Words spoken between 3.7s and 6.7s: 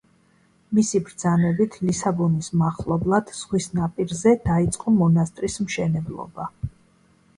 ნაპირზე, დაიწყო მონასტრის მშენებლობა.